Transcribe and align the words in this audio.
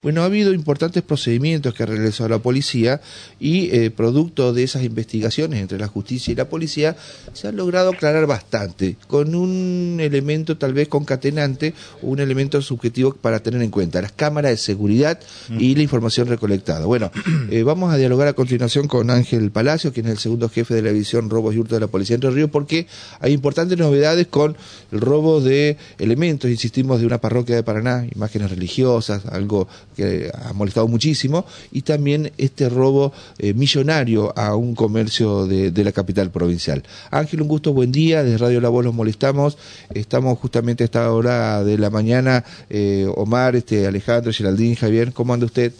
Bueno, 0.00 0.22
ha 0.22 0.26
habido 0.26 0.54
importantes 0.54 1.02
procedimientos 1.02 1.74
que 1.74 1.82
ha 1.82 1.86
realizado 1.86 2.28
la 2.28 2.38
policía 2.38 3.00
y 3.40 3.74
eh, 3.74 3.90
producto 3.90 4.52
de 4.52 4.62
esas 4.62 4.84
investigaciones 4.84 5.60
entre 5.60 5.76
la 5.76 5.88
justicia 5.88 6.30
y 6.30 6.36
la 6.36 6.48
policía 6.48 6.96
se 7.32 7.48
ha 7.48 7.50
logrado 7.50 7.90
aclarar 7.90 8.28
bastante, 8.28 8.96
con 9.08 9.34
un 9.34 9.98
elemento 10.00 10.56
tal 10.56 10.72
vez 10.72 10.86
concatenante, 10.86 11.74
un 12.00 12.20
elemento 12.20 12.62
subjetivo 12.62 13.12
para 13.12 13.40
tener 13.40 13.60
en 13.60 13.72
cuenta, 13.72 14.00
las 14.00 14.12
cámaras 14.12 14.52
de 14.52 14.58
seguridad 14.58 15.18
y 15.58 15.74
la 15.74 15.82
información 15.82 16.28
recolectada. 16.28 16.86
Bueno, 16.86 17.10
eh, 17.50 17.64
vamos 17.64 17.92
a 17.92 17.96
dialogar 17.96 18.28
a 18.28 18.34
continuación 18.34 18.86
con 18.86 19.10
Ángel 19.10 19.50
Palacio, 19.50 19.92
quien 19.92 20.06
es 20.06 20.12
el 20.12 20.18
segundo 20.18 20.48
jefe 20.48 20.74
de 20.74 20.82
la 20.82 20.92
división 20.92 21.28
Robos 21.28 21.56
y 21.56 21.58
Hurto 21.58 21.74
de 21.74 21.80
la 21.80 21.88
Policía 21.88 22.14
Entre 22.14 22.30
Ríos, 22.30 22.50
porque 22.50 22.86
hay 23.18 23.32
importantes 23.32 23.76
novedades 23.76 24.28
con 24.28 24.56
el 24.92 25.00
robo 25.00 25.40
de 25.40 25.76
elementos, 25.98 26.48
insistimos, 26.48 27.00
de 27.00 27.06
una 27.06 27.20
parroquia 27.20 27.56
de 27.56 27.64
Paraná, 27.64 28.06
imágenes 28.14 28.48
religiosas, 28.48 29.26
algo 29.26 29.66
que 29.98 30.30
ha 30.32 30.52
molestado 30.52 30.86
muchísimo, 30.86 31.44
y 31.72 31.82
también 31.82 32.30
este 32.38 32.68
robo 32.68 33.12
eh, 33.40 33.52
millonario 33.52 34.32
a 34.38 34.54
un 34.54 34.76
comercio 34.76 35.46
de, 35.46 35.72
de, 35.72 35.84
la 35.84 35.90
capital 35.90 36.30
provincial. 36.30 36.84
Ángel, 37.10 37.42
un 37.42 37.48
gusto, 37.48 37.72
buen 37.72 37.90
día, 37.90 38.22
desde 38.22 38.38
Radio 38.38 38.60
La 38.60 38.68
Voz 38.68 38.84
los 38.84 38.94
molestamos, 38.94 39.58
estamos 39.92 40.38
justamente 40.38 40.84
a 40.84 40.86
esta 40.86 41.12
hora 41.12 41.64
de 41.64 41.76
la 41.78 41.90
mañana, 41.90 42.44
eh, 42.70 43.06
Omar, 43.16 43.56
este, 43.56 43.88
Alejandro, 43.88 44.32
Geraldín, 44.32 44.76
Javier, 44.76 45.12
¿cómo 45.12 45.34
anda 45.34 45.46
usted? 45.46 45.72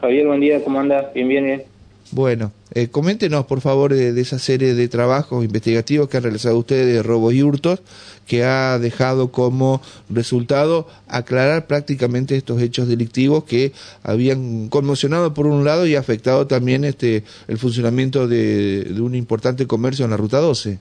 Javier, 0.00 0.28
buen 0.28 0.40
día, 0.40 0.62
¿cómo 0.62 0.78
anda? 0.78 1.10
Bien, 1.12 1.26
bien, 1.26 1.44
bien. 1.44 1.77
Bueno, 2.10 2.52
eh, 2.74 2.88
coméntenos 2.88 3.44
por 3.44 3.60
favor 3.60 3.92
de, 3.92 4.14
de, 4.14 4.20
esa 4.20 4.38
serie 4.38 4.72
de 4.72 4.88
trabajos 4.88 5.44
investigativos 5.44 6.08
que 6.08 6.16
han 6.16 6.22
realizado 6.22 6.58
ustedes 6.58 6.86
de 6.86 7.02
robos 7.02 7.34
y 7.34 7.42
hurtos, 7.42 7.82
que 8.26 8.44
ha 8.44 8.78
dejado 8.78 9.30
como 9.30 9.82
resultado 10.08 10.86
aclarar 11.06 11.66
prácticamente 11.66 12.36
estos 12.36 12.62
hechos 12.62 12.88
delictivos 12.88 13.44
que 13.44 13.72
habían 14.02 14.68
conmocionado 14.68 15.34
por 15.34 15.46
un 15.46 15.64
lado 15.64 15.86
y 15.86 15.96
afectado 15.96 16.46
también 16.46 16.84
este 16.84 17.24
el 17.46 17.58
funcionamiento 17.58 18.26
de, 18.26 18.86
un 19.00 19.14
importante 19.14 19.66
comercio 19.66 20.06
en 20.06 20.12
la 20.12 20.16
Ruta 20.16 20.38
12. 20.38 20.78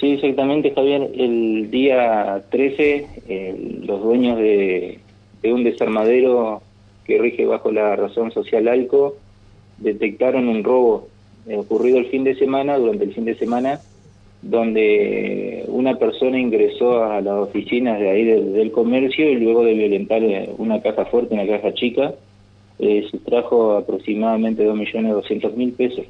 Sí, 0.00 0.12
exactamente, 0.12 0.72
Javier. 0.72 1.10
El 1.14 1.70
día 1.70 2.44
13, 2.50 3.06
eh, 3.28 3.80
los 3.82 4.02
dueños 4.02 4.38
de, 4.38 5.00
de 5.42 5.52
un 5.52 5.64
desarmadero 5.64 6.62
que 7.04 7.18
rige 7.18 7.44
bajo 7.44 7.72
la 7.72 7.96
razón 7.96 8.30
social 8.30 8.68
ALCO 8.68 9.16
detectaron 9.80 10.48
un 10.48 10.62
robo 10.62 11.08
eh, 11.46 11.56
ocurrido 11.56 11.98
el 11.98 12.06
fin 12.06 12.24
de 12.24 12.36
semana, 12.36 12.76
durante 12.78 13.04
el 13.04 13.14
fin 13.14 13.24
de 13.24 13.34
semana, 13.34 13.80
donde 14.42 15.64
una 15.68 15.96
persona 15.96 16.38
ingresó 16.38 17.04
a 17.04 17.20
las 17.20 17.34
oficinas 17.34 17.98
de 17.98 18.08
ahí 18.08 18.24
del, 18.24 18.52
del 18.52 18.70
comercio 18.70 19.28
y 19.28 19.36
luego 19.36 19.64
de 19.64 19.74
violentar 19.74 20.22
eh, 20.22 20.50
una 20.58 20.80
caja 20.80 21.04
fuerte, 21.06 21.34
una 21.34 21.46
caja 21.46 21.74
chica, 21.74 22.14
eh, 22.78 23.06
sustrajo 23.10 23.76
aproximadamente 23.76 24.66
2.200.000 24.66 25.74
pesos. 25.74 26.06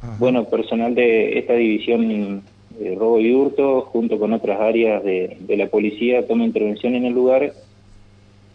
Ajá. 0.00 0.16
Bueno, 0.18 0.44
personal 0.44 0.94
de 0.94 1.38
esta 1.38 1.54
división 1.54 2.42
de 2.78 2.94
robo 2.94 3.20
y 3.20 3.32
hurto, 3.32 3.82
junto 3.82 4.18
con 4.18 4.32
otras 4.32 4.60
áreas 4.60 5.02
de, 5.04 5.36
de 5.40 5.56
la 5.56 5.66
policía, 5.66 6.26
toma 6.26 6.44
intervención 6.44 6.94
en 6.94 7.04
el 7.04 7.14
lugar 7.14 7.52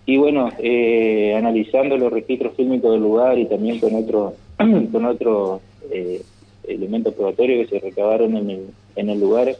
y 0.05 0.17
bueno, 0.17 0.49
eh, 0.59 1.35
analizando 1.35 1.97
los 1.97 2.11
registros 2.11 2.55
fílmicos 2.55 2.91
del 2.91 3.01
lugar 3.01 3.37
y 3.37 3.45
también 3.45 3.79
con 3.79 3.95
otros 3.95 4.33
con 4.91 5.05
otros 5.05 5.61
eh, 5.91 6.21
elementos 6.67 7.13
probatorios 7.13 7.69
que 7.69 7.79
se 7.79 7.85
recabaron 7.85 8.35
en 8.37 8.49
el, 8.49 8.65
en 8.95 9.09
el 9.09 9.19
lugar, 9.19 9.55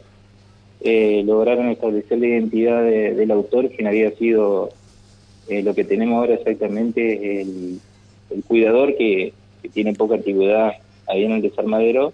eh, 0.80 1.22
lograron 1.24 1.68
establecer 1.68 2.18
la 2.18 2.26
identidad 2.26 2.82
de, 2.82 3.14
del 3.14 3.30
autor, 3.30 3.70
quien 3.70 3.86
había 3.86 4.10
sido 4.12 4.70
eh, 5.48 5.62
lo 5.62 5.74
que 5.74 5.84
tenemos 5.84 6.16
ahora 6.16 6.34
exactamente 6.34 7.40
el, 7.40 7.80
el 8.30 8.44
cuidador 8.44 8.96
que, 8.96 9.32
que, 9.62 9.68
tiene 9.68 9.92
poca 9.94 10.14
antigüedad 10.14 10.72
ahí 11.08 11.24
en 11.24 11.32
el 11.32 11.42
desarmadero. 11.42 12.12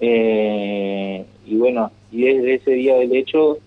Eh, 0.00 1.24
y 1.46 1.56
bueno, 1.56 1.90
y 2.10 2.22
desde 2.22 2.54
ese 2.54 2.70
día 2.72 2.96
del 2.96 3.14
hecho 3.14 3.58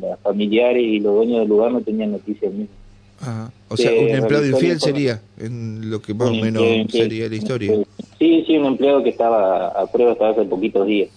los 0.00 0.18
familiares 0.20 0.82
y 0.82 1.00
los 1.00 1.14
dueños 1.14 1.40
del 1.40 1.48
lugar 1.48 1.72
no 1.72 1.80
tenían 1.80 2.12
noticias 2.12 2.52
mismas. 2.52 2.76
Ah, 3.20 3.50
o 3.68 3.76
sea, 3.76 3.92
un 3.92 4.08
empleado 4.08 4.46
infiel 4.46 4.80
sería, 4.80 5.20
en 5.38 5.90
lo 5.90 6.02
que 6.02 6.12
más 6.14 6.28
o 6.28 6.34
menos 6.34 6.62
sería 6.90 7.28
la 7.28 7.36
historia. 7.36 7.72
Sí, 8.18 8.44
sí, 8.46 8.56
un 8.56 8.66
empleado 8.66 9.02
que 9.02 9.10
estaba 9.10 9.68
a 9.68 9.86
prueba 9.86 10.12
hasta 10.12 10.30
hace 10.30 10.44
poquitos 10.44 10.86
días. 10.86 11.08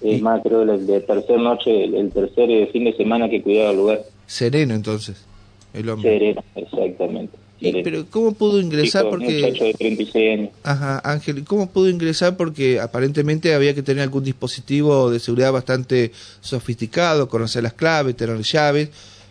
Es 0.00 0.22
más, 0.22 0.42
creo, 0.42 0.62
el 0.62 0.86
de 0.86 1.00
tercer 1.00 1.38
noche, 1.38 1.84
el, 1.84 1.94
el 1.94 2.10
tercer 2.10 2.50
eh, 2.50 2.68
fin 2.72 2.84
de 2.84 2.94
semana 2.96 3.28
que 3.28 3.42
cuidaba 3.42 3.70
el 3.70 3.76
lugar. 3.76 4.02
Sereno, 4.26 4.74
entonces, 4.74 5.24
el 5.72 5.88
hombre. 5.88 6.10
Sereno, 6.10 6.44
exactamente. 6.54 7.36
Y, 7.58 7.82
pero 7.82 8.04
¿cómo 8.10 8.32
pudo 8.32 8.60
ingresar? 8.60 9.04
Chico, 9.04 9.16
porque 9.16 9.40
muchacho 9.40 9.64
de 9.64 9.74
36 9.74 10.38
años. 10.38 10.50
Ajá, 10.62 11.00
Ángel, 11.04 11.44
¿cómo 11.44 11.70
pudo 11.70 11.88
ingresar? 11.88 12.36
Porque 12.36 12.80
aparentemente 12.80 13.54
había 13.54 13.74
que 13.74 13.82
tener 13.82 14.02
algún 14.02 14.24
dispositivo 14.24 15.10
de 15.10 15.20
seguridad 15.20 15.52
bastante 15.52 16.12
sofisticado, 16.40 17.28
conocer 17.28 17.62
las 17.62 17.72
claves, 17.72 18.14
tener 18.14 18.38
llaves, 18.42 18.90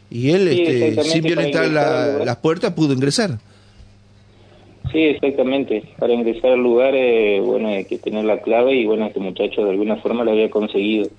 y 0.10 0.32
él, 0.32 0.50
sí, 0.50 0.62
este, 0.62 1.04
sin 1.04 1.24
violentar 1.24 1.68
la, 1.68 2.26
las 2.26 2.38
puertas, 2.38 2.74
pudo 2.74 2.94
ingresar. 2.94 3.38
Sí, 4.92 5.04
exactamente. 5.04 5.84
Para 6.00 6.14
ingresar 6.14 6.52
al 6.52 6.64
lugar, 6.64 6.94
eh, 6.96 7.40
bueno, 7.42 7.70
hay 7.70 7.86
que 7.86 7.98
tener 7.98 8.24
la 8.26 8.42
clave 8.42 8.76
y 8.76 8.86
bueno, 8.86 9.06
este 9.08 9.20
muchacho 9.20 9.64
de 9.64 9.72
alguna 9.72 9.98
forma 9.98 10.24
lo 10.24 10.32
había 10.32 10.50
conseguido 10.50 11.10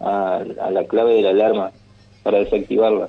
a, 0.00 0.44
a 0.62 0.70
la 0.70 0.84
clave 0.84 1.14
de 1.14 1.22
la 1.22 1.30
alarma 1.30 1.72
para 2.22 2.38
desactivarla. 2.38 3.06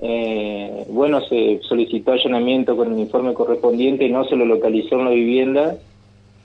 Eh, 0.00 0.84
bueno, 0.90 1.20
se 1.22 1.60
solicitó 1.62 2.12
allanamiento 2.12 2.76
con 2.76 2.92
el 2.92 2.98
informe 3.00 3.34
correspondiente, 3.34 4.08
no 4.08 4.24
se 4.24 4.36
lo 4.36 4.44
localizó 4.46 4.96
en 4.96 5.04
la 5.04 5.10
vivienda, 5.10 5.76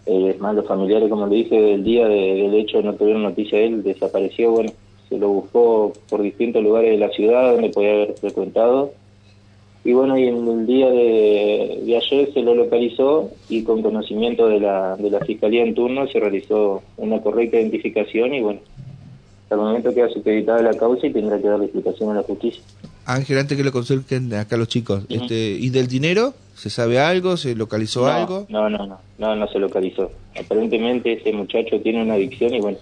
eh, 0.06 0.32
es 0.34 0.40
más, 0.40 0.56
los 0.56 0.68
familiares, 0.68 1.10
como 1.10 1.28
le 1.28 1.36
dije, 1.36 1.62
del 1.62 1.84
día 1.84 2.08
de, 2.08 2.36
del 2.36 2.54
hecho 2.56 2.82
no 2.82 2.94
tuvieron 2.94 3.24
noticia 3.24 3.60
de 3.60 3.66
él, 3.66 3.84
desapareció, 3.84 4.52
bueno, 4.52 4.72
se 5.08 5.18
lo 5.18 5.30
buscó 5.30 5.94
por 6.10 6.22
distintos 6.22 6.64
lugares 6.64 6.92
de 6.92 6.98
la 6.98 7.10
ciudad 7.10 7.54
donde 7.54 7.70
podía 7.70 7.92
haber 7.92 8.14
frecuentado, 8.16 8.92
y 9.86 9.92
bueno, 9.92 10.18
y 10.18 10.28
en 10.28 10.48
el 10.48 10.66
día 10.66 10.90
de, 10.90 11.98
ayer 11.98 12.34
se 12.34 12.42
lo 12.42 12.56
localizó 12.56 13.30
y 13.50 13.64
con 13.64 13.82
conocimiento 13.82 14.48
de 14.48 14.62
la, 14.62 14.96
de 14.96 15.10
la 15.10 15.20
Fiscalía 15.20 15.64
en 15.64 15.76
turno 15.76 16.08
se 16.08 16.20
realizó 16.20 16.82
una 16.96 17.22
correcta 17.22 17.60
identificación 17.60 18.34
y 18.34 18.42
bueno, 18.42 18.62
hasta 19.44 19.56
el 19.56 19.62
momento 19.62 19.94
queda 19.94 20.08
supeditada 20.08 20.62
la 20.62 20.74
causa 20.74 21.06
y 21.06 21.12
tendrá 21.12 21.38
que 21.38 21.50
dar 21.50 21.60
la 21.60 21.66
explicación 21.66 22.12
a 22.12 22.16
la 22.16 22.24
justicia. 22.24 22.64
Ángel, 23.06 23.38
antes 23.38 23.58
que 23.58 23.64
lo 23.64 23.72
consulten 23.72 24.34
acá 24.34 24.56
los 24.58 24.68
chicos, 24.68 25.04
uh 25.04 25.08
-huh. 25.08 25.22
este, 25.22 25.52
¿y 25.52 25.70
del 25.70 25.88
dinero? 25.88 26.34
¿Se 26.56 26.70
sabe 26.70 27.00
algo? 27.00 27.36
¿Se 27.36 27.56
localizó 27.56 28.02
no, 28.02 28.08
algo? 28.08 28.46
No, 28.50 28.70
no, 28.70 28.86
no, 28.86 29.00
no, 29.18 29.36
no 29.36 29.48
se 29.48 29.60
localizó. 29.60 30.12
Aparentemente 30.40 31.14
ese 31.14 31.34
muchacho 31.34 31.80
tiene 31.82 32.04
una 32.04 32.14
adicción 32.14 32.54
y 32.54 32.60
bueno, 32.60 32.78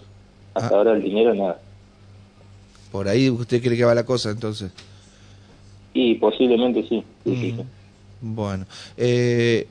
hasta 0.54 0.76
ah. 0.76 0.78
ahora 0.78 0.94
el 0.94 1.02
dinero 1.02 1.34
nada. 1.34 1.60
Por 2.92 3.08
ahí 3.08 3.30
usted 3.30 3.62
cree 3.62 3.78
que 3.78 3.86
va 3.86 3.96
la 3.96 4.06
cosa 4.06 4.30
entonces. 4.32 4.72
Y 5.94 6.16
posiblemente 6.16 6.82
sí. 6.88 7.04
sí, 7.24 7.30
mm. 7.30 7.42
sí. 7.42 7.56
Bueno, 8.22 8.66
eh, 8.98 9.68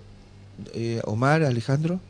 eh, 0.75 1.00
Omar, 1.05 1.43
Alejandro. 1.44 2.00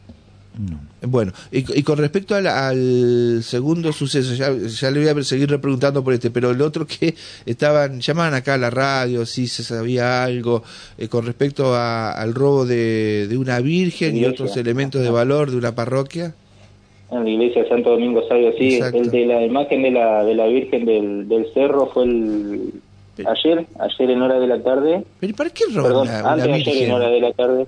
No. 0.60 0.78
Bueno, 1.08 1.32
y, 1.50 1.78
y, 1.78 1.82
con 1.82 1.96
respecto 1.96 2.34
al, 2.34 2.46
al 2.46 3.42
segundo 3.42 3.92
suceso, 3.92 4.34
ya, 4.34 4.52
ya, 4.52 4.90
le 4.90 5.12
voy 5.12 5.20
a 5.20 5.24
seguir 5.24 5.48
repreguntando 5.48 6.04
por 6.04 6.12
este, 6.12 6.30
pero 6.30 6.50
el 6.50 6.60
otro 6.60 6.86
que 6.86 7.14
estaban, 7.46 8.00
llamaban 8.00 8.34
acá 8.34 8.54
a 8.54 8.58
la 8.58 8.68
radio, 8.68 9.24
si 9.24 9.46
se 9.46 9.62
sabía 9.62 10.22
algo 10.22 10.62
eh, 10.98 11.08
con 11.08 11.24
respecto 11.24 11.74
a, 11.74 12.12
al 12.12 12.34
robo 12.34 12.66
de, 12.66 13.26
de 13.28 13.38
una 13.38 13.60
virgen 13.60 14.16
y 14.16 14.26
otros 14.26 14.54
elementos 14.58 15.02
de 15.02 15.10
valor 15.10 15.50
de 15.50 15.56
una 15.56 15.74
parroquia. 15.74 16.34
En 17.10 17.24
la 17.24 17.30
iglesia 17.30 17.62
de 17.62 17.68
Santo 17.68 17.90
Domingo 17.90 18.22
Sabio, 18.28 18.52
sí, 18.58 18.76
Exacto. 18.76 18.98
el 18.98 19.10
de 19.10 19.26
la 19.26 19.42
imagen 19.42 19.82
de 19.82 19.90
la, 19.90 20.24
de 20.24 20.34
la 20.34 20.46
Virgen 20.46 20.84
del, 20.84 21.28
del 21.28 21.46
Cerro 21.54 21.86
fue 21.86 22.04
el, 22.04 22.72
ayer, 23.26 23.66
ayer 23.78 24.10
en 24.10 24.22
hora 24.22 24.38
de 24.38 24.46
la 24.46 24.62
tarde. 24.62 25.04
¿Pero 25.18 25.34
para 25.34 25.50
qué 25.50 25.64
roba 25.72 25.88
Perdón, 25.88 26.08
una, 26.08 26.32
antes 26.32 26.46
una 26.46 26.56
ayer 26.56 26.82
en 26.84 26.92
hora 26.92 27.08
de 27.08 27.20
la 27.20 27.32
tarde. 27.32 27.66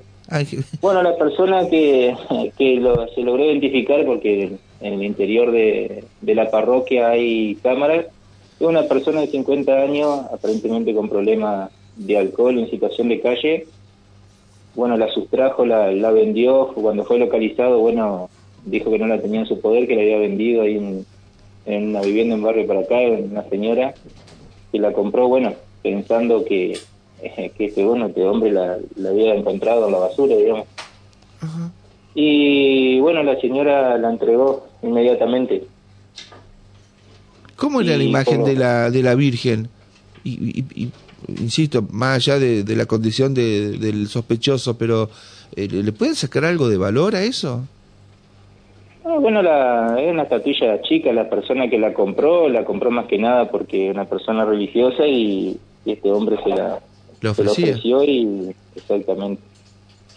Bueno, 0.80 1.02
la 1.02 1.16
persona 1.16 1.69
que, 1.69 2.14
que 2.58 2.76
lo, 2.76 3.08
se 3.08 3.22
logró 3.22 3.44
identificar, 3.44 4.04
porque 4.04 4.52
en 4.80 4.94
el 4.94 5.02
interior 5.02 5.50
de, 5.50 6.04
de 6.20 6.34
la 6.34 6.50
parroquia 6.50 7.10
hay 7.10 7.56
cámaras, 7.56 8.06
es 8.58 8.66
una 8.66 8.84
persona 8.84 9.22
de 9.22 9.26
50 9.28 9.72
años, 9.72 10.20
aparentemente 10.32 10.94
con 10.94 11.08
problemas 11.08 11.70
de 11.96 12.19
alcohol 12.19 12.58
en 12.58 12.70
situación 12.70 13.08
de 13.08 13.20
calle. 13.20 13.66
Bueno, 14.74 14.96
la 14.96 15.08
sustrajo, 15.08 15.66
la, 15.66 16.10
vendió, 16.12 16.69
cuando 16.69 17.04
fue 17.04 17.19
localizado, 17.19 17.80
bueno, 17.80 18.30
dijo 18.64 18.90
que 18.90 18.98
no 18.98 19.06
la 19.06 19.20
tenía 19.20 19.40
en 19.40 19.46
su 19.46 19.60
poder, 19.60 19.86
que 19.86 19.96
la 19.96 20.02
había 20.02 20.19
vendido 20.19 20.62
ahí 20.62 20.76
en, 20.76 21.04
en 21.66 21.88
una 21.88 22.00
vivienda 22.00 22.36
en 22.36 22.42
barrio 22.42 22.66
para 22.66 22.80
acá, 22.80 22.96
una 23.00 23.42
señora 23.48 23.94
que 24.70 24.78
la 24.78 24.92
compró, 24.92 25.28
bueno, 25.28 25.52
pensando 25.82 26.44
que 26.44 26.78
que 27.56 27.64
este 27.66 27.84
bueno 27.84 28.06
este 28.06 28.24
hombre 28.24 28.50
la, 28.52 28.78
la, 28.96 29.08
había 29.10 29.34
encontrado 29.34 29.86
en 29.86 29.92
la 29.92 29.98
basura 29.98 30.36
digamos 30.36 30.66
uh 31.42 31.46
-huh. 31.46 31.70
y 32.14 33.00
bueno 33.00 33.22
la 33.22 33.40
señora 33.40 33.96
la 33.98 34.10
entregó 34.10 34.66
inmediatamente 34.82 35.64
cómo 37.56 37.80
era 37.80 37.94
y 37.94 37.98
la 37.98 38.04
imagen 38.04 38.44
de 38.44 38.56
la 38.56 38.90
de 38.90 39.02
la 39.02 39.14
virgen 39.14 39.69
y, 40.24 40.60
y, 40.60 40.64
y, 40.84 40.92
insisto, 41.28 41.82
más 41.90 42.16
allá 42.16 42.38
de, 42.38 42.64
de 42.64 42.76
la 42.76 42.86
condición 42.86 43.34
de, 43.34 43.78
del 43.78 44.08
sospechoso, 44.08 44.76
pero 44.78 45.10
eh, 45.56 45.69
¿le 45.69 45.92
pueden 45.92 46.14
sacar 46.14 46.44
algo 46.44 46.69
de 46.69 46.76
valor 46.76 47.14
a 47.16 47.22
eso? 47.22 47.62
Ah, 49.04 49.16
bueno, 49.20 49.42
la, 49.42 49.96
es 50.00 50.10
una 50.10 50.22
estatuilla 50.24 50.80
chica, 50.82 51.12
la 51.12 51.28
persona 51.28 51.69
que 51.69 51.78
la 51.78 51.92
compró, 51.92 52.48
la 52.48 52.64
compró 52.64 52.90
más 52.90 53.06
que 53.06 53.19
nada 53.19 53.50
porque 53.50 53.90
una 53.90 54.04
persona 54.04 54.44
religiosa 54.44 55.06
y, 55.06 55.58
y 55.84 55.92
este 55.92 56.10
hombre 56.10 56.36
se 56.42 56.50
la, 56.50 56.78
¿Le 57.22 57.34
se 57.34 57.42
lo 57.44 57.50
ofrecía? 57.52 57.70
ofreció 57.74 58.04
y 58.04 58.54
exactamente. 58.76 59.42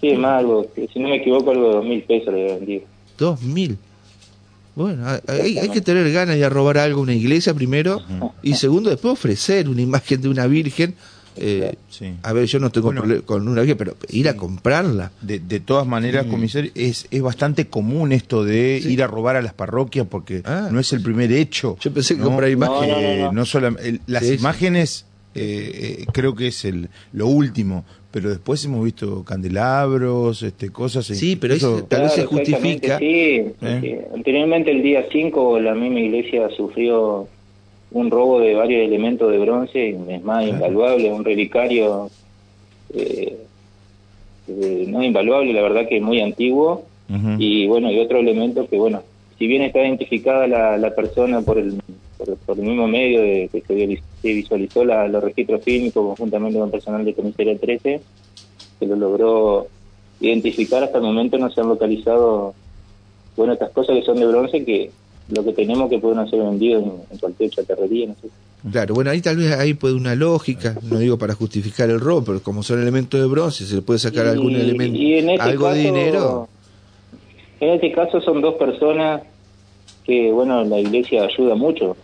Sí, 0.02 0.14
más 0.16 0.40
algo, 0.40 0.66
si 0.94 1.00
no 1.00 1.08
me 1.10 1.16
equivoco, 1.18 1.52
algo 1.52 1.70
de 1.70 1.76
dos 1.76 1.86
mil 1.86 2.04
pesos 2.04 2.34
le 2.34 2.44
vendí. 2.46 2.82
Dos 3.18 3.42
mil. 3.42 3.78
Bueno, 4.76 5.06
hay, 5.28 5.58
hay 5.58 5.70
que 5.70 5.80
tener 5.80 6.12
ganas 6.12 6.38
de 6.38 6.50
robar 6.50 6.78
algo 6.80 7.00
a 7.00 7.04
una 7.04 7.14
iglesia 7.14 7.54
primero 7.54 8.02
y 8.44 8.56
segundo 8.56 8.90
después 8.90 9.14
ofrecer 9.14 9.70
una 9.70 9.82
imagen 9.82 10.22
de 10.22 10.28
una 10.30 10.48
virgen. 10.48 10.96
eh, 11.38 11.76
Sí. 11.90 12.14
A 12.24 12.34
ver, 12.34 12.46
yo 12.46 12.60
no 12.60 12.70
tengo 12.72 12.88
Bueno. 12.88 13.02
problema 13.02 13.26
con 13.26 13.48
una 13.48 13.62
virgen, 13.62 13.78
pero 13.78 13.96
ir 14.10 14.28
a 14.28 14.36
comprarla. 14.36 15.12
De, 15.22 15.40
de 15.40 15.62
todas 15.62 15.88
maneras, 15.88 16.26
comisario, 16.26 16.72
es, 16.76 17.08
es 17.10 17.22
bastante 17.22 17.68
común 17.68 18.12
esto 18.12 18.44
de 18.44 18.78
ir 18.84 19.02
a 19.02 19.08
robar 19.08 19.38
a 19.38 19.42
las 19.42 19.54
parroquias 19.54 20.06
porque 20.10 20.42
Ah. 20.44 20.68
no 20.72 20.80
es 20.82 20.92
el 20.92 21.02
primer 21.02 21.32
hecho. 21.32 21.78
Yo 21.80 21.94
pensé 21.94 22.16
que 22.16 22.20
¿no? 22.22 22.28
comprar 22.28 22.50
imágenes. 22.50 22.90
No, 22.90 22.96
no, 22.96 23.00
Eh, 23.08 23.20
no, 23.32 23.72
no. 23.72 23.78
el- 23.80 24.02
las 24.08 24.24
Sí, 24.24 24.30
sí. 24.30 24.36
imágenes 24.36 25.06
eh, 25.36 25.98
eh, 26.02 26.06
creo 26.14 26.34
que 26.34 26.48
es 26.48 26.66
el 26.66 26.90
lo 27.14 27.28
último, 27.28 27.84
pero 28.12 28.30
después 28.30 28.64
hemos 28.66 28.84
visto 28.86 29.24
candelabros, 29.24 30.42
este 30.44 30.70
cosas. 30.70 31.10
e 31.12 31.16
Sí, 31.16 31.36
pero 31.36 31.56
se- 31.56 31.84
Tal 31.84 32.04
vez 32.04 32.14
se 32.14 32.26
justifica. 32.26 32.98
Sí, 33.00 33.42
porque 33.60 34.06
anteriormente 34.14 34.72
el 34.72 34.82
día 34.82 35.06
5 35.12 35.60
la 35.60 35.74
misma 35.76 36.00
iglesia 36.00 36.50
sufrió 36.56 37.28
un 37.92 38.10
robo 38.12 38.40
de 38.40 38.56
varios 38.56 38.86
elementos 38.86 39.32
de 39.32 39.38
bronce, 39.38 39.90
es 40.10 40.24
más 40.24 40.46
invaluable, 40.48 41.12
un 41.12 41.24
relicario 41.24 42.10
eh, 42.94 43.38
eh, 44.48 44.86
no 44.88 45.04
invaluable, 45.04 45.54
la 45.54 45.62
verdad 45.62 45.88
que 45.88 46.00
muy 46.02 46.22
antiguo, 46.22 46.86
y 47.38 47.68
bueno, 47.68 47.92
y 47.92 48.00
otro 48.00 48.20
elemento 48.20 48.68
que 48.68 48.78
bueno, 48.78 49.04
si 49.38 49.46
bien 49.48 49.62
está 49.62 49.80
identificada 49.82 50.48
la, 50.48 50.78
la 50.78 50.96
persona 50.96 51.42
por 51.42 51.60
el, 51.60 51.80
por, 52.26 52.36
por 52.38 52.60
el 52.60 52.66
mismo 52.66 52.88
medio 52.88 53.22
de 53.22 53.50
que 53.52 53.62
se 53.62 53.74
vi- 53.74 54.00
se 54.22 54.34
visualizó 54.34 54.84
la- 54.84 55.08
los 55.08 55.24
registros 55.24 55.62
fílmicos 55.64 56.06
conjuntamente 56.08 56.60
con 56.60 56.72
personal 56.72 57.06
de 57.06 57.14
comisaría 57.14 57.58
13, 57.58 58.02
se 58.80 58.86
lo 58.88 58.96
logró 58.96 59.68
identificar 60.20 60.84
hasta 60.84 60.98
el 60.98 61.04
momento 61.04 61.38
no 61.38 61.50
se 61.52 61.62
han 61.62 61.68
localizado 61.70 62.54
bueno 63.36 63.54
estas 63.54 63.70
cosas 63.72 63.98
que 63.98 64.04
son 64.04 64.18
de 64.18 64.26
bronce 64.26 64.64
que 64.64 64.90
lo 65.30 65.44
que 65.44 65.52
tenemos 65.54 65.90
que 65.90 66.00
pueden 66.00 66.28
ser 66.30 66.40
vendidos 66.40 66.84
en, 66.84 66.92
en 67.12 67.18
cualquier 67.18 67.50
chatarrería 67.50 68.08
no 68.08 68.16
sé 68.22 68.30
Claro, 68.72 68.96
bueno, 68.96 69.12
ahí 69.12 69.22
tal 69.22 69.38
vez 69.38 69.52
ahí 69.52 69.76
puede 69.76 69.94
una 69.94 70.16
lógica, 70.16 70.76
no 70.90 70.98
digo 70.98 71.20
para 71.20 71.36
justificar 71.36 71.88
el 71.92 72.00
robo, 72.00 72.24
pero 72.26 72.42
como 72.42 72.64
son 72.64 72.82
elementos 72.82 73.20
de 73.22 73.28
bronce, 73.28 73.64
se 73.64 73.76
le 73.76 73.82
puede 73.84 74.00
sacar 74.00 74.26
Y- 74.26 74.30
algún 74.30 74.56
elemento, 74.56 74.98
y 74.98 75.14
en 75.20 75.30
este 75.30 75.42
algo 75.44 75.70
de 75.70 75.84
caso- 75.84 75.84
dinero. 75.94 76.48
en 77.60 77.70
este 77.70 77.92
caso 77.92 78.22
son 78.22 78.42
dos 78.42 78.56
personas 78.56 79.22
que 80.04 80.32
bueno 80.32 80.64
la 80.64 80.80
iglesia 80.80 81.26
ayuda 81.26 81.54
mucho 81.56 81.96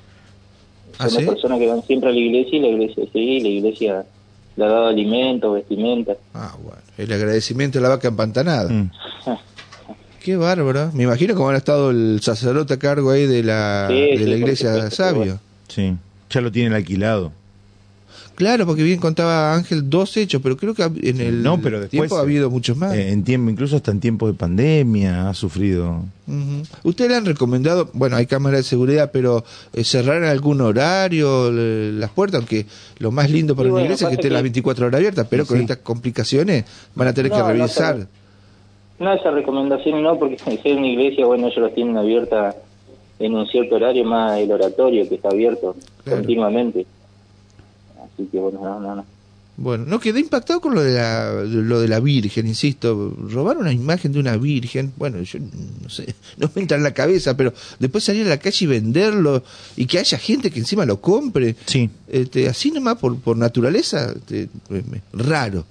¿Ah, 1.01 1.09
son 1.09 1.19
sí? 1.19 1.25
dos 1.25 1.35
personas 1.35 1.59
que 1.59 1.67
van 1.67 1.83
siempre 1.83 2.09
a 2.09 2.13
la 2.13 2.19
iglesia 2.19 2.57
y 2.57 2.61
la 2.61 2.67
iglesia 2.67 3.03
sí 3.13 3.39
la 3.39 3.47
iglesia 3.49 4.05
le 4.55 4.65
ha 4.65 4.67
dado 4.67 4.87
alimentos 4.87 5.53
vestimenta 5.53 6.13
Ah, 6.33 6.55
bueno, 6.61 6.79
el 6.97 7.11
agradecimiento 7.13 7.79
a 7.79 7.81
la 7.81 7.89
vaca 7.89 8.07
empantanada. 8.07 8.69
Mm. 8.69 8.91
Qué 10.23 10.35
bárbaro. 10.35 10.91
Me 10.93 11.03
imagino 11.03 11.33
cómo 11.33 11.49
ha 11.49 11.57
estado 11.57 11.89
el 11.89 12.19
sacerdote 12.21 12.75
a 12.75 12.77
cargo 12.79 13.09
ahí 13.09 13.25
de 13.25 13.43
la, 13.43 13.87
Sí, 13.89 13.95
de 13.95 14.17
sí, 14.17 14.25
la 14.25 14.35
iglesia 14.35 14.91
sabio. 14.91 15.39
Sí, 15.67 15.95
ya 16.29 16.41
lo 16.41 16.51
tienen 16.51 16.73
alquilado. 16.73 17.31
Claro, 18.41 18.65
porque 18.65 18.81
bien 18.81 18.99
contaba 18.99 19.53
Ángel 19.53 19.87
dos 19.87 20.17
hechos, 20.17 20.41
pero 20.41 20.57
creo 20.57 20.73
que 20.73 20.81
en 20.81 21.21
el 21.21 21.43
No, 21.43 21.61
pero 21.61 21.79
después, 21.79 21.91
tiempo 21.91 22.17
ha 22.17 22.21
habido 22.21 22.49
muchos 22.49 22.75
más. 22.75 22.91
Eh, 22.95 23.11
en 23.11 23.23
tiempo, 23.23 23.51
incluso 23.51 23.75
hasta 23.75 23.91
en 23.91 23.99
tiempos 23.99 24.31
de 24.31 24.33
pandemia 24.33 25.29
ha 25.29 25.33
sufrido. 25.35 26.05
Ujú. 26.27 26.63
¿Usted 26.81 27.07
le 27.07 27.17
han 27.17 27.25
recomendado, 27.25 27.91
bueno, 27.93 28.15
hay 28.15 28.25
cámaras 28.25 28.61
de 28.61 28.63
seguridad, 28.63 29.11
pero 29.13 29.43
eh, 29.73 29.83
cerrar 29.83 30.17
en 30.17 30.23
algún 30.23 30.59
horario 30.61 31.51
le- 31.51 31.91
las 31.93 32.09
puertas, 32.09 32.39
aunque 32.39 32.65
lo 32.97 33.11
más 33.11 33.29
lindo 33.29 33.55
para 33.55 33.65
Sí, 33.65 33.69
una 33.69 33.73
bueno, 33.73 33.85
iglesia 33.85 34.05
es 34.05 34.09
que 34.09 34.15
esté 34.15 34.27
que- 34.29 34.33
las 34.33 34.41
24 34.41 34.87
horas 34.87 34.97
abiertas, 34.97 35.27
pero 35.29 35.45
con 35.45 35.57
Sí. 35.57 35.61
estas 35.61 35.77
complicaciones 35.77 36.65
van 36.95 37.09
a 37.09 37.13
tener 37.13 37.29
No, 37.31 37.37
que 37.37 37.43
no, 37.43 37.47
revisar. 37.49 37.93
pero- 37.95 38.07
No, 38.99 39.13
esa 39.13 39.29
recomendación 39.29 40.01
no, 40.01 40.17
porque 40.17 40.39
ser 40.39 40.77
una 40.77 40.87
iglesia, 40.87 41.27
bueno, 41.27 41.45
ellos 41.45 41.59
los 41.59 41.75
tienen 41.75 41.95
abierta 41.95 42.55
en 43.19 43.35
un 43.35 43.45
cierto 43.45 43.75
horario, 43.75 44.03
más 44.03 44.39
el 44.39 44.51
oratorio 44.51 45.07
que 45.07 45.13
está 45.13 45.29
abierto 45.29 45.75
Claro. 46.03 46.17
continuamente. 46.21 46.87
Así 48.21 48.29
que 48.31 48.39
bueno, 48.39 48.59
no, 48.61 48.79
no, 48.79 48.95
no. 48.97 49.05
Bueno, 49.57 49.85
no 49.85 49.99
quedé 49.99 50.19
impactado 50.21 50.59
con 50.61 50.73
lo 50.73 50.81
de 50.81 50.93
la, 50.93 51.43
lo 51.43 51.81
de 51.81 51.87
la 51.87 51.99
Virgen, 51.99 52.47
insisto. 52.47 53.15
Robar 53.29 53.57
una 53.57 53.71
imagen 53.71 54.11
de 54.11 54.19
una 54.19 54.35
Virgen, 54.37 54.91
bueno, 54.97 55.21
yo 55.21 55.39
no 55.83 55.89
sé, 55.89 56.15
no 56.37 56.49
me 56.55 56.61
entra 56.61 56.77
en 56.77 56.83
la 56.83 56.93
cabeza, 56.93 57.35
pero 57.37 57.53
después 57.77 58.03
salir 58.03 58.25
a 58.25 58.29
la 58.29 58.37
calle 58.37 58.65
y 58.65 58.67
venderlo 58.67 59.43
y 59.75 59.85
que 59.85 59.99
haya 59.99 60.17
gente 60.17 60.49
que 60.49 60.59
encima 60.59 60.85
lo 60.85 60.99
compre, 61.01 61.55
Sí. 61.65 61.89
este, 62.07 62.47
así 62.47 62.71
nomás 62.71 62.97
por, 62.97 63.19
por 63.19 63.37
naturaleza, 63.37 64.13
este, 64.15 64.49
raro. 65.13 65.65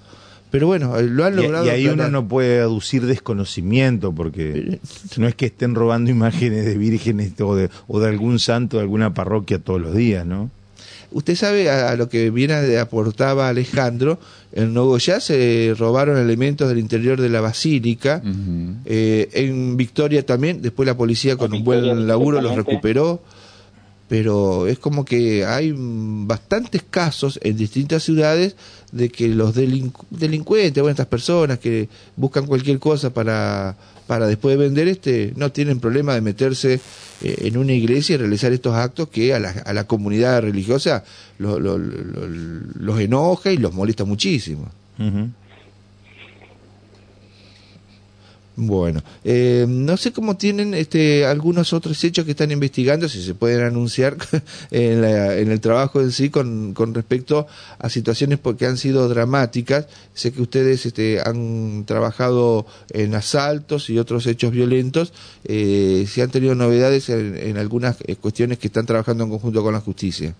Pero 0.51 0.67
bueno, 0.67 0.97
eh, 0.97 1.03
lo 1.03 1.23
han 1.25 1.35
logrado. 1.37 1.65
y 1.65 1.69
ahí 1.69 1.87
uno 1.87 2.09
no 2.09 2.27
puede 2.27 2.59
aducir 2.59 3.05
desconocimiento, 3.05 4.11
porque 4.13 4.79
no 5.17 5.27
es 5.27 5.35
que 5.35 5.47
estén 5.47 5.75
robando 5.75 6.11
imágenes 6.11 6.65
de 6.65 6.77
vírgenes 6.77 7.33
o 7.41 7.55
de, 7.55 7.69
o 7.87 7.99
de 7.99 8.07
algún 8.09 8.37
santo 8.39 8.77
de 8.77 8.83
alguna 8.83 9.13
parroquia 9.13 9.59
todos 9.59 9.81
los 9.81 9.95
días, 9.95 10.25
¿no? 10.25 10.49
Usted 11.11 11.35
sabe 11.35 11.69
a, 11.69 11.91
a 11.91 11.95
lo 11.95 12.07
que 12.09 12.29
viene 12.31 12.61
de 12.61 12.79
aportaba 12.79 13.49
Alejandro, 13.49 14.17
en 14.53 14.73
Nogoyá 14.73 15.19
se 15.19 15.73
robaron 15.77 16.17
elementos 16.17 16.67
del 16.69 16.79
interior 16.79 17.19
de 17.19 17.29
la 17.29 17.41
basílica, 17.41 18.21
eh, 18.85 19.29
en 19.33 19.75
Victoria 19.77 20.25
también, 20.25 20.61
después 20.61 20.87
la 20.87 20.95
policía 20.97 21.35
con 21.37 21.51
un 21.53 21.63
buen 21.65 22.07
laburo 22.07 22.37
los 22.41 22.51
recuperó, 22.65 23.21
pero 24.07 24.67
es 24.67 24.77
como 24.77 25.05
que 25.05 25.45
hay 25.45 25.73
bastantes 25.75 26.83
casos 26.89 27.39
en 27.43 27.55
distintas 27.55 28.03
ciudades 28.03 28.55
de 28.91 29.07
que 29.09 29.29
los 29.29 29.55
delincu- 29.55 30.05
delincuentes, 30.09 30.81
bueno, 30.83 30.91
estas 30.91 31.07
personas 31.07 31.59
que 31.59 31.87
buscan 32.17 32.45
cualquier 32.45 32.77
cosa 32.79 33.13
para, 33.13 33.77
para 34.11 34.27
después 34.27 34.57
de 34.57 34.65
vender, 34.65 34.89
este, 34.89 35.31
no 35.37 35.53
tienen 35.53 35.79
problema 35.79 36.13
de 36.13 36.19
meterse 36.19 36.81
eh, 37.21 37.35
en 37.43 37.55
una 37.55 37.71
iglesia 37.71 38.15
y 38.15 38.17
realizar 38.17 38.51
estos 38.51 38.75
actos 38.75 39.07
que 39.07 39.33
a 39.33 39.39
la, 39.39 39.51
a 39.51 39.71
la 39.71 39.85
comunidad 39.85 40.41
religiosa 40.41 41.05
lo- 41.39 41.61
lo- 41.61 41.77
lo- 41.77 42.27
los 42.27 42.99
enoja 42.99 43.53
y 43.53 43.57
los 43.57 43.73
molesta 43.73 44.03
muchísimo. 44.03 44.69
Bueno, 48.57 49.01
eh, 49.23 49.65
no 49.67 49.95
sé 49.95 50.11
cómo 50.11 50.35
tienen 50.35 50.73
este, 50.73 51.25
algunos 51.25 51.71
otros 51.71 52.03
hechos 52.03 52.25
que 52.25 52.31
están 52.31 52.51
investigando, 52.51 53.07
si 53.07 53.23
se 53.23 53.33
pueden 53.33 53.61
anunciar 53.61 54.17
en, 54.71 55.01
la- 55.01 55.37
en 55.37 55.49
el 55.51 55.61
trabajo 55.61 56.01
en 56.01 56.11
sí 56.11 56.29
con, 56.29 56.73
con 56.73 56.93
respecto 56.93 57.47
a 57.79 57.89
situaciones 57.89 58.39
porque 58.39 58.65
han 58.65 58.77
sido 58.77 59.07
dramáticas. 59.07 59.87
Sé 60.13 60.33
que 60.33 60.41
ustedes 60.41 60.85
este, 60.85 61.21
han 61.21 61.85
trabajado 61.85 62.65
en 62.91 63.15
asaltos 63.15 63.89
y 63.89 63.97
otros 63.97 64.27
hechos 64.27 64.51
violentos. 64.51 65.13
Eh, 65.45 66.05
si 66.07 66.19
han 66.19 66.29
tenido 66.29 66.53
novedades 66.53 67.09
en, 67.09 67.37
en 67.37 67.57
algunas 67.57 67.97
eh, 68.05 68.17
cuestiones 68.17 68.59
que 68.59 68.67
están 68.67 68.85
trabajando 68.85 69.23
en 69.23 69.29
conjunto 69.29 69.63
con 69.63 69.73
la 69.73 69.79
justicia. 69.79 70.35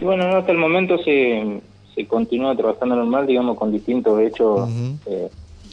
Bueno, 0.00 0.28
no, 0.28 0.36
hasta 0.36 0.52
el 0.52 0.58
momento 0.58 0.96
se, 1.02 1.60
se 1.94 2.06
continúa 2.06 2.56
trabajando 2.56 2.94
normal, 2.94 3.26
digamos, 3.26 3.58
con 3.58 3.72
distintos 3.72 4.20
hechos 4.20 4.70
eh, 5.06 5.28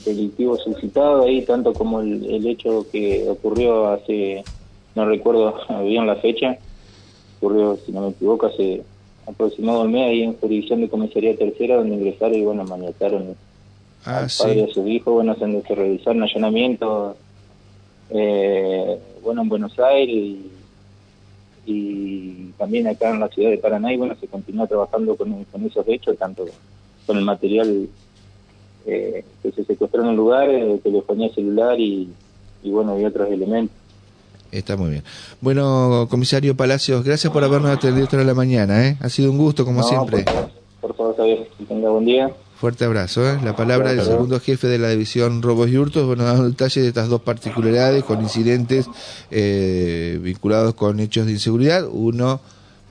delictivos 0.07 0.61
suscitados 0.63 1.25
ahí, 1.25 1.41
tanto 1.43 1.73
como 1.73 2.01
el, 2.01 2.25
el 2.25 2.47
hecho 2.47 2.85
que 2.91 3.27
ocurrió 3.29 3.87
hace, 3.87 4.43
no 4.95 5.05
recuerdo 5.05 5.53
bien 5.83 6.07
la 6.07 6.15
fecha, 6.15 6.57
ocurrió, 7.37 7.77
si 7.85 7.91
no 7.91 8.01
me 8.01 8.09
equivoco, 8.09 8.47
hace 8.47 8.83
aproximado 9.27 9.81
un 9.81 9.91
mes 9.91 10.07
ahí 10.07 10.23
en 10.23 10.37
jurisdicción 10.37 10.81
de 10.81 10.89
comisaría 10.89 11.35
tercera, 11.37 11.75
donde 11.77 11.95
ingresaron 11.95 12.35
y 12.37 12.43
bueno, 12.45 12.63
maniataron 12.63 13.35
Ah, 14.05 14.19
al 14.19 14.29
padre 14.37 14.61
de 14.61 14.67
sí. 14.67 14.73
su 14.73 14.87
hijo, 14.87 15.11
bueno, 15.13 15.35
se, 15.35 15.61
se 15.63 15.75
realizaron 15.75 16.23
allanamientos, 16.23 17.17
eh, 18.09 18.97
bueno, 19.21 19.41
en 19.41 19.49
Buenos 19.49 19.77
Aires 19.79 20.15
y, 20.15 20.51
y 21.65 22.53
también 22.57 22.87
acá 22.87 23.09
en 23.09 23.19
la 23.19 23.27
ciudad 23.27 23.49
de 23.49 23.57
Paraná, 23.57 23.93
y 23.93 23.97
bueno, 23.97 24.15
se 24.19 24.27
continúa 24.27 24.65
trabajando 24.67 25.15
con, 25.17 25.43
con 25.45 25.65
esos 25.65 25.85
hechos, 25.89 26.17
tanto 26.17 26.45
con 27.05 27.17
el 27.17 27.25
material 27.25 27.89
eh, 28.87 29.23
que 29.43 29.51
se 29.51 29.63
secuestró 29.65 30.01
en 30.03 30.09
el 30.09 30.15
lugar, 30.15 30.49
eh, 30.49 30.79
telefonía 30.83 31.29
celular 31.33 31.79
y, 31.79 32.09
y 32.63 32.71
bueno, 32.71 32.99
y 32.99 33.05
otros 33.05 33.29
elementos. 33.29 33.75
Está 34.51 34.77
muy 34.77 34.91
bien. 34.91 35.03
Bueno, 35.41 36.07
comisario 36.09 36.55
Palacios, 36.55 37.03
gracias 37.03 37.31
por 37.31 37.43
habernos 37.43 37.69
atendido 37.71 38.05
esta 38.05 38.15
hora 38.15 38.23
de 38.23 38.31
la 38.31 38.35
mañana. 38.35 38.87
¿eh? 38.87 38.97
Ha 39.01 39.09
sido 39.09 39.29
un 39.29 39.37
gusto, 39.37 39.65
como 39.65 39.81
No, 39.81 39.87
siempre. 39.87 40.23
Por 40.23 40.33
favor, 40.33 40.51
por 40.81 40.95
favor, 40.95 41.17
Javier, 41.17 41.49
que 41.57 41.65
tenga 41.65 41.89
buen 41.89 42.05
día. 42.05 42.31
Fuerte 42.55 42.85
abrazo. 42.85 43.29
¿eh? 43.29 43.37
La 43.43 43.55
palabra 43.55 43.93
del 43.93 44.03
segundo 44.03 44.39
jefe 44.39 44.67
de 44.67 44.79
la 44.79 44.89
división 44.89 45.43
Robos 45.43 45.69
y 45.69 45.77
Hurtos, 45.77 46.07
bueno, 46.07 46.23
dando 46.23 46.49
detalles 46.49 46.81
de 46.81 46.87
estas 46.87 47.07
dos 47.07 47.21
particularidades 47.21 48.03
con 48.03 48.21
incidentes 48.21 48.89
eh, 49.29 50.17
vinculados 50.23 50.73
con 50.73 50.99
hechos 50.99 51.27
de 51.27 51.33
inseguridad. 51.33 51.85
Uno 51.91 52.41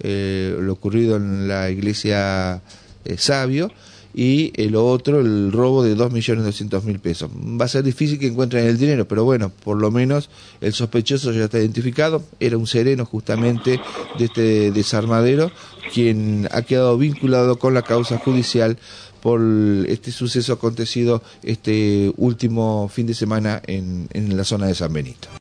eh, 0.01 0.57
lo 0.61 0.75
ocurrido 0.75 1.17
en 1.17 1.49
la 1.49 1.69
iglesia 1.71 2.61
eh, 3.05 3.17
Sabio, 3.17 3.73
y 4.19 4.51
el 4.57 4.77
otro, 4.77 5.21
el 5.21 5.53
robo 5.53 5.83
de 5.83 5.95
2.200.000 5.95 6.99
pesos. 7.01 7.31
Va 7.31 7.67
a 7.67 7.69
ser 7.69 7.85
difícil 7.85 8.19
que 8.19 8.29
encuentren 8.29 8.67
el 8.67 8.79
dinero, 8.79 9.07
pero 9.07 9.25
bueno, 9.25 9.53
por 9.63 9.77
lo 9.77 9.91
menos 9.91 10.31
el 10.63 10.73
sospechoso 10.73 11.33
ya 11.33 11.45
está 11.45 11.59
identificado, 11.59 12.25
era 12.41 12.57
un 12.57 12.67
sereno 12.67 13.05
justamente 13.05 13.79
de 14.19 14.25
este 14.25 14.71
desarmadero, 14.71 15.53
quien 15.93 16.49
ha 16.51 16.63
quedado 16.63 16.97
vinculado 16.97 17.59
con 17.59 17.75
la 17.75 17.83
causa 17.83 18.17
judicial 18.17 18.79
por 19.21 19.43
este 19.87 20.11
suceso 20.13 20.55
acontecido 20.55 21.23
este 21.43 22.11
último 22.17 22.89
fin 22.89 23.07
de 23.07 23.13
semana 23.13 23.61
en, 23.67 24.09
en 24.15 24.35
la 24.35 24.45
zona 24.45 24.67
de 24.67 24.75
San 24.75 24.95
Benito. 24.95 25.29